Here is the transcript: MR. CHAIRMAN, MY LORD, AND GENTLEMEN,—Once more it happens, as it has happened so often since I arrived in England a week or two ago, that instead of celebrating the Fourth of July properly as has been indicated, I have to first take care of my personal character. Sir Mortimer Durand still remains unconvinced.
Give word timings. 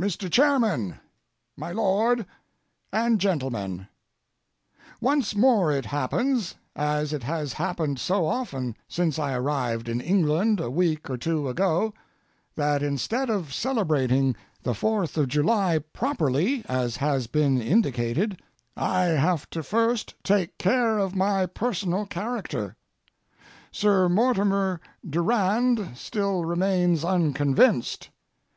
MR. 0.00 0.28
CHAIRMAN, 0.28 0.98
MY 1.56 1.70
LORD, 1.70 2.26
AND 2.92 3.20
GENTLEMEN,—Once 3.20 5.36
more 5.36 5.70
it 5.70 5.84
happens, 5.86 6.56
as 6.74 7.12
it 7.12 7.22
has 7.22 7.52
happened 7.52 8.00
so 8.00 8.26
often 8.26 8.76
since 8.88 9.16
I 9.16 9.32
arrived 9.34 9.88
in 9.88 10.00
England 10.00 10.58
a 10.58 10.72
week 10.72 11.08
or 11.08 11.16
two 11.16 11.48
ago, 11.48 11.94
that 12.56 12.82
instead 12.82 13.30
of 13.30 13.54
celebrating 13.54 14.34
the 14.64 14.74
Fourth 14.74 15.16
of 15.16 15.28
July 15.28 15.78
properly 15.92 16.64
as 16.68 16.96
has 16.96 17.28
been 17.28 17.62
indicated, 17.62 18.42
I 18.76 19.02
have 19.04 19.48
to 19.50 19.62
first 19.62 20.14
take 20.24 20.58
care 20.58 20.98
of 20.98 21.14
my 21.14 21.46
personal 21.46 22.06
character. 22.06 22.74
Sir 23.70 24.08
Mortimer 24.08 24.80
Durand 25.08 25.90
still 25.96 26.44
remains 26.44 27.04
unconvinced. 27.04 28.10